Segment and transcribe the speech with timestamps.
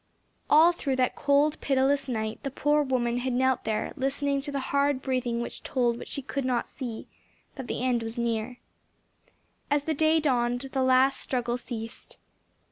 [0.49, 4.59] All through that cold pitiless night the poor woman had knelt there listening to the
[4.73, 8.57] hard breathing which told what she could not see,—that the end was near.
[9.69, 12.17] As the day dawned the last struggle ceased.